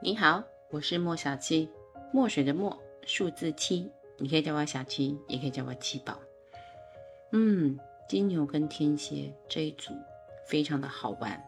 [0.00, 1.68] 你好，我是莫小七，
[2.12, 6.16] 墨水的墨，数字七，你可以叫我小七，也可以叫我七宝。
[7.32, 7.76] 嗯，
[8.08, 9.92] 金牛跟天蝎这一组
[10.46, 11.42] 非常的好玩。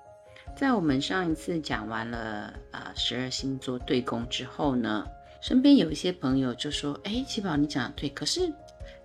[0.57, 5.07] 在我们上一次讲完了啊十二星座对宫之后呢，
[5.41, 8.53] 身边有一些朋友就说：“哎，七宝你讲的对，可是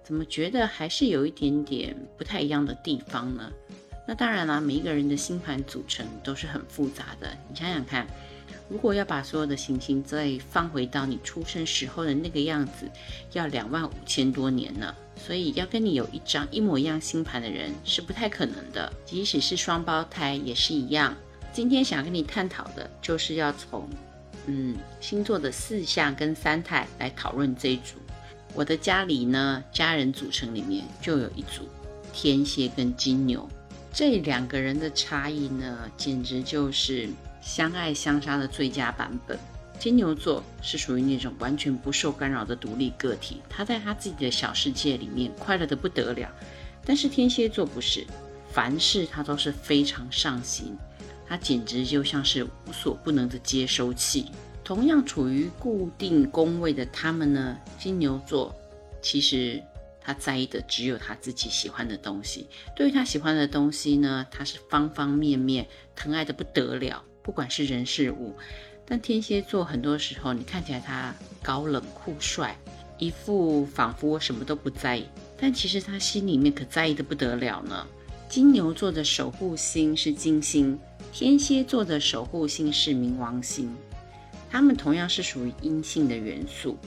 [0.03, 3.53] 怎么觉得还是有一点点不太一样的地方呢？”
[4.07, 7.29] 那当然啦，每一个人的星盘组成都是很复杂的。
[7.47, 8.07] 你想想看，
[8.67, 12.89] 如果要把所有的行星再放回到你出生时候的那个样子，
[13.33, 14.93] 要两万五千多年呢。
[15.17, 21.15] 所以要跟你有一张一模一样星盘的人是不太可能的，即使是双胞胎也是一样。
[21.53, 23.87] 今天想跟你探讨的就是要从
[24.45, 27.95] 嗯星座的四象跟三态来讨论这一组。
[28.53, 31.67] 我的家里呢，家人组成里面就有一组
[32.11, 33.47] 天蝎跟金牛。
[33.93, 37.09] 这两个人的差异呢，简直就是
[37.45, 39.39] 相爱相杀的最佳版本。
[39.79, 46.29] 金牛座是属于那种完全不受干扰的独立个体，他在他自己的小世界里面快乐的不得了。
[46.83, 48.05] 但是天蝎座不是，
[48.51, 50.75] 凡事他都是非常上心，
[51.27, 54.25] 他简直就像是无所不能的接收器。
[54.63, 58.53] 同样处于固定宫位的他们呢，金牛座
[59.01, 59.61] 其实。
[60.07, 62.45] 他在意的只有他自己喜欢的东西。
[62.75, 65.65] 对于他喜欢的东西呢，他是方方面面
[65.95, 68.35] 疼爱的不得了，不管是人事物。
[68.85, 71.11] 但天蝎座很多时候，你看起来他
[71.41, 72.55] 高冷酷帅，
[72.99, 77.87] 一副仿佛我什么都不在意，但其实他心里面可在意的不得了呢。
[78.29, 80.77] 金牛座的守护星是金星，
[81.11, 83.75] 天蝎座的守护星是冥王星，
[84.51, 86.77] 他们同样是属于阴性的元素。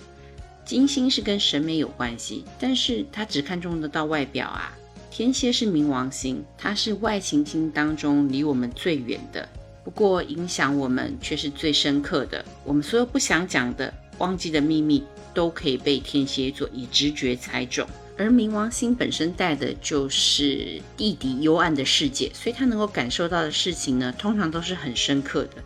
[0.65, 4.73] 金星是跟审美有关系，但是它只看中得到外表啊。
[5.11, 9.49] 天蝎是冥王星，它是外行星当中离我们最远的，
[9.85, 12.45] 不过影响我们却是最深刻的。
[12.65, 17.87] 我们所有不想讲的、忘记的秘密，都可以被天蝎座以直觉猜中。
[18.17, 25.63] 而冥王星本身带的就是地底幽暗的世界，所以它能够感受到的事情呢，通常都是很深刻的。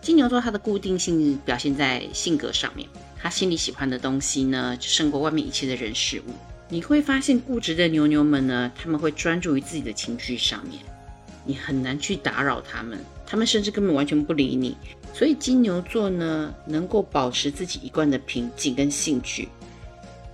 [0.00, 2.88] 金牛座它的固定性表现在性格上面。
[3.22, 6.32] 他心里喜欢的东西呢，就胜过外面一切的人事物。
[6.70, 10.80] 你会发现，固执的牛牛们呢，他们会专注于自己的情绪上面，
[11.44, 12.98] 你很难去打扰他们，
[13.30, 14.76] 他们甚至根本完全不理你。
[15.14, 19.48] 所以金牛座呢，能够保持自己一贯的平静跟兴趣，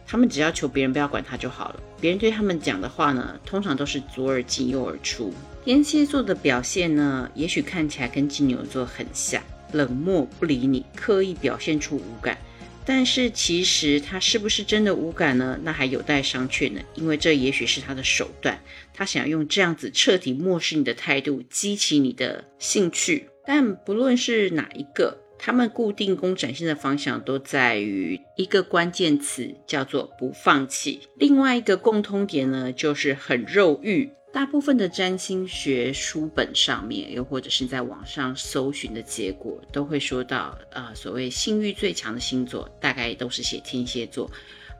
[0.06, 1.80] 他们只要求别人不要管他就好了。
[2.00, 5.30] 别人对他们讲的话呢，通常都是左耳进右耳出。
[5.62, 9.42] 天蝎座的表现呢，也许看起来跟金牛座很像，
[9.72, 12.38] 冷漠不理你，刻意表现出无感。
[12.86, 15.58] 但是其实他是不是真的无感呢？
[15.64, 16.80] 那还有待商榷呢。
[16.94, 18.58] 因为这也许是他的手段，
[18.94, 23.28] 他想要用这样子彻底漠视你的态度，激起你的兴趣。
[23.44, 31.00] 但不论是哪一个，他们固定宫展现的方向都在于一个关键词，叫做不放弃。
[31.16, 34.10] 另外一个共通点呢，就是很肉欲。
[34.36, 44.30] 大部分的占星学书本上面，又或者是在网上搜寻的结果，都会说到，呃，所谓性欲最强的星座，大概都是写天蝎座。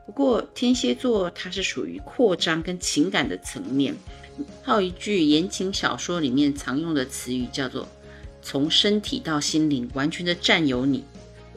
[0.05, 3.95] 不过天蝎座它是属于扩张跟情感的层面，
[4.61, 7.87] 还有一句言情小说里面常用的词语叫做
[8.43, 11.03] “从身体到心灵完全的占有你”。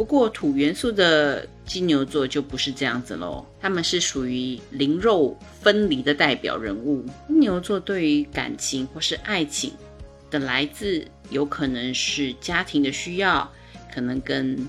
[0.01, 7.05] 不过土元素的金牛座就不是这样子喽，他们是属于灵肉分离的代表人物。
[7.29, 9.71] 金牛座对于感情或是爱情
[10.31, 13.47] 的来自，有可能是家庭的需要，
[13.93, 14.67] 可能跟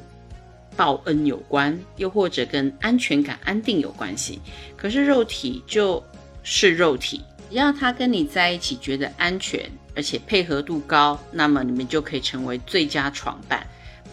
[0.75, 4.37] 报恩有关，又或者跟安全感、安定有关系。
[4.75, 6.03] 可是肉体就
[6.43, 13.65] 是肉体，只要他跟你在一起觉得安全，而且配合度高，那么你们就可以成为最佳床伴。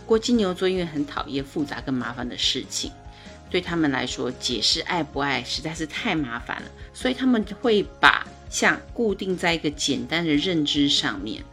[0.09, 2.91] 不过金牛座因为很讨厌复杂跟麻烦的事情，
[3.51, 11.45] 对他们来说解释爱不爱实在是太麻烦了，所以他们会把像固定在一个简单的认知上面，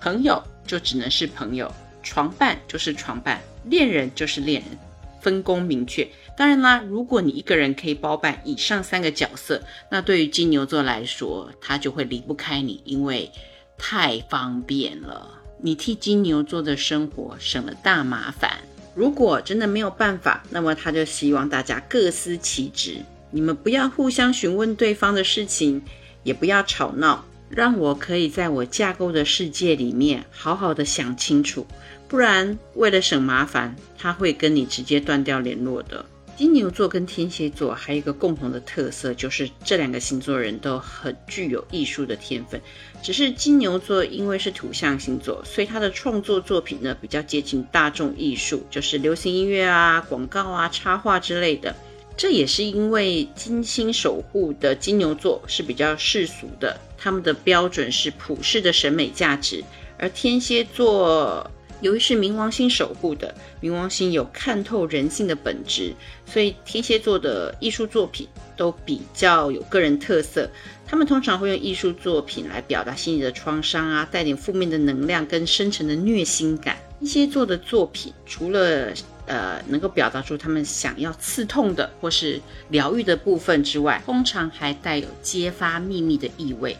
[0.00, 1.72] 朋友就只能是朋友，
[2.02, 4.76] 床伴就是床伴，恋人就是恋人，
[5.22, 6.08] 分工明确。
[6.36, 13.30] 当然啦，如果你一个人可以包办以上三个角色，那对于金牛座来说，他就会离不开你，因为
[13.78, 15.36] 太方便了。
[15.62, 18.58] 你替金牛座的生活省了大麻烦。
[18.94, 22.96] 如果真的没有办法，那么他就希望大家各司其职。
[23.30, 25.80] 你们不要互相询问对方的事情，
[26.24, 31.66] 也不要吵闹，让我可以在我架构的世界里面好好的想清楚。
[32.08, 36.04] 不然，为了省麻烦，他会跟你直接断掉联络的。
[36.40, 42.58] 金牛座跟天蝎座还有一个共同的特色，就是这两个星座人都很具有艺术的天分。
[43.02, 51.76] 只是金牛座因为是土象星座，所以他的创作作品呢比较接近大众艺术，就是流行音乐啊、广告啊、插画之类的。
[52.16, 59.62] 这也是因为金星守护的金牛座是比较世俗的，他们的标准是普世的审美价值，
[59.98, 61.50] 而天蝎座。
[61.80, 65.94] 由于是冥王星守护的，冥王星有看透人性的本质，
[66.26, 70.48] 所以天蝎座的艺术作品都比较有个人特色。
[70.86, 76.76] 他们通常会用艺术作品来表达心里的创伤啊，带点负面的能量跟深沉的虐心感。
[76.98, 78.92] 天蝎座的作品除了
[79.26, 82.38] 呃能够表达出他们想要刺痛的或是
[82.68, 86.76] 疗愈的部分之外，通常还带有揭发秘密的意味。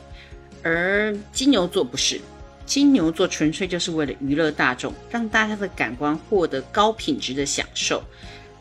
[0.62, 2.20] 而金牛座不是。
[2.70, 8.00] 金牛座纯粹就是为了娱乐大众，让大家的感官获得高品质的享受。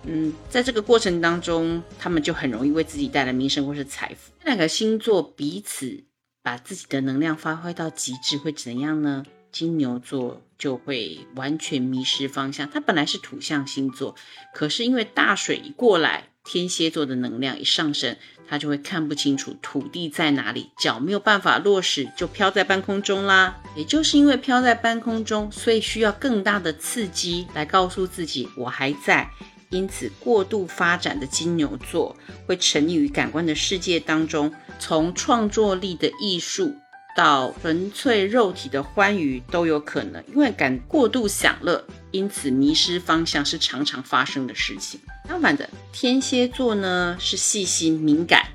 [0.01, 4.31] 嗯，在这个过程当中，他们就很容易为自己带来名声或是财富。
[4.39, 6.05] 这两个星座彼此
[6.41, 9.23] 把自己的能量发挥到极致，会怎样呢？
[9.51, 12.67] 金牛座就会完全迷失方向。
[12.67, 14.15] 它本来是土象星座，
[14.55, 16.28] 可是因为大水一过来。
[16.45, 18.15] 天蝎座的能量一上升，
[18.47, 23.61] 他就会看不清楚土地在哪里，脚没有办法落实，就飘在半空中啦。
[23.75, 29.29] 也就是因为飘在半空中，所以需要更大的刺激来告诉自己我还在。
[29.69, 36.73] 因此，过度发展的金牛座会沉溺于感官的世界当中，从创作力的艺术
[37.15, 40.23] 到纯粹肉体的欢愉都有可能。
[40.27, 44.99] 因为感过度享乐，因此迷失方向是常常发生的事情。
[45.27, 48.47] 相反的，天蝎座呢是细心敏感，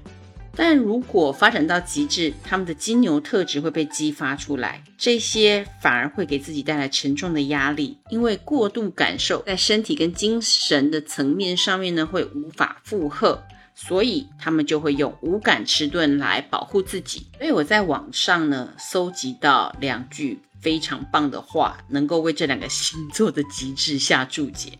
[0.57, 13.41] 但如果发展到极致，他们的金牛特质会被激发出来，这些反而会给自己带来沉重的压力，因为过度感受在身体跟精神的层面上面呢会无法负荷，
[13.75, 17.27] 所以他们就会用无感迟钝来保护自己。
[17.39, 24.79] 所以我在网上呢搜集到两句非常棒的话，能够为这两个星座的极致下注解。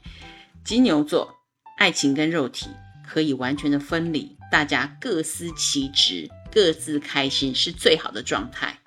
[0.65, 1.35] 金牛座。
[1.77, 2.69] 爱情跟肉体
[3.05, 8.79] 可以完全的分离，大家各司其职，各自开心是最好的状态。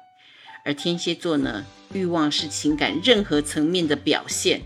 [0.63, 4.62] 而天蝎座呢，欲望是情感任何层面的表现，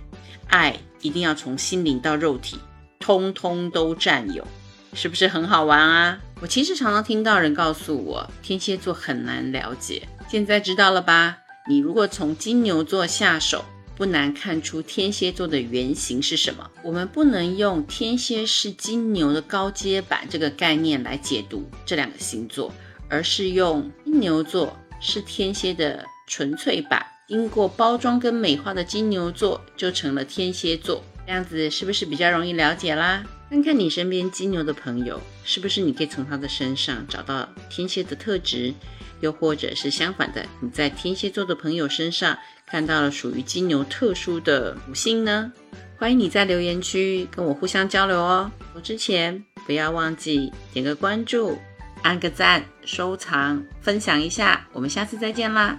[0.47, 2.59] 爱一定要从心灵到肉体，
[2.99, 4.45] 通通都占有，
[4.93, 6.19] 是不是很好玩啊？
[6.41, 11.38] 我其实常常听到人告诉我，天蝎座很难了解，现在知道了吧？
[11.67, 13.63] 你如果从金牛座下手。
[13.97, 16.67] 不难看出天蝎座的原型是什么。
[16.81, 22.73] 我们不能用天蝎是金牛的高阶版这个概念来解读这两个星座，
[23.07, 31.03] 而是用金牛座是天蝎的纯粹版，经过包装跟美化的金牛座就成了天蝎座。
[31.27, 33.23] 这样子是不是比较容易了解啦？
[33.51, 38.74] 看看你身边金牛的朋友，是不是你可以从他的身上找到天蝎的特质？
[39.19, 45.51] 又或者是相反的，你在天蝎座的朋友身上看到了属于金牛特殊的属性呢？
[45.98, 48.50] 欢迎你在留言区跟我互相交流哦。
[48.74, 51.59] 我之前不要忘记点个关注、
[52.03, 54.65] 按个赞、收藏、分享一下。
[54.71, 55.77] 我们下次再见啦！